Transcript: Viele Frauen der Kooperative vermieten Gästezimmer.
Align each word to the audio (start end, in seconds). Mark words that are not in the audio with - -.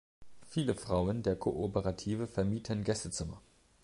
Viele 0.47 0.73
Frauen 0.73 1.21
der 1.21 1.35
Kooperative 1.35 2.25
vermieten 2.25 2.83
Gästezimmer. 2.83 3.39